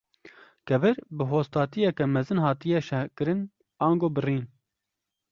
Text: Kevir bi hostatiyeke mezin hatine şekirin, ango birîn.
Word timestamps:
Kevir 0.69 1.01
bi 1.17 1.25
hostatiyeke 1.33 2.07
mezin 2.13 2.41
hatine 2.45 2.81
şekirin, 2.87 3.43
ango 3.89 4.09
birîn. 4.21 4.41